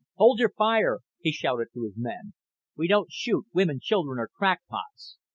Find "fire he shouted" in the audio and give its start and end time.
0.49-1.67